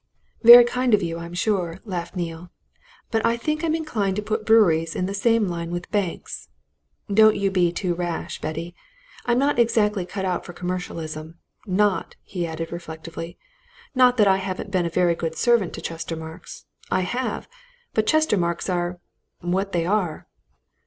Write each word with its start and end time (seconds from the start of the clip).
"Very 0.41 0.63
kind 0.63 0.95
of 0.95 1.03
you, 1.03 1.19
I'm 1.19 1.35
sure," 1.35 1.79
laughed 1.85 2.15
Neale. 2.15 2.49
"But 3.11 3.23
I 3.23 3.37
think 3.37 3.63
I'm 3.63 3.75
inclined 3.75 4.15
to 4.15 4.23
put 4.23 4.47
breweries 4.47 4.95
in 4.95 5.05
the 5.05 5.13
same 5.13 5.47
line 5.47 5.69
with 5.69 5.91
banks. 5.91 6.49
Don't 7.13 7.35
you 7.35 7.51
be 7.51 7.71
too 7.71 7.93
rash, 7.93 8.41
Betty 8.41 8.73
I'm 9.27 9.37
not 9.37 9.59
exactly 9.59 10.07
cut 10.07 10.25
out 10.25 10.43
for 10.43 10.53
commercialism. 10.53 11.35
Not," 11.67 12.15
he 12.23 12.47
added 12.47 12.71
reflectively, 12.71 13.37
"not 13.93 14.17
that 14.17 14.27
I 14.27 14.37
haven't 14.37 14.71
been 14.71 14.87
a 14.87 14.89
very 14.89 15.13
good 15.13 15.37
servant 15.37 15.71
to 15.75 15.81
Chestermarke's. 15.81 16.65
I 16.89 17.01
have! 17.01 17.47
But 17.93 18.07
Chestermarkes 18.07 18.71
are 18.73 18.99
what 19.41 19.71
they 19.71 19.85
are!" 19.85 20.27